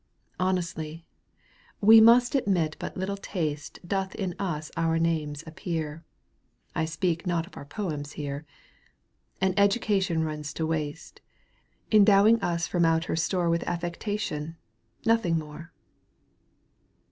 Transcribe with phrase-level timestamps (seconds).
[0.39, 1.05] Honestly,
[1.79, 6.85] We must admit but little taste Doth in us or our names appear ^ (I
[6.85, 8.43] speak not of our poems here),
[9.39, 11.21] And education runs to waste,
[11.91, 14.57] Endowing us fix)m out her store With affectation,—
[15.05, 15.71] nothing more.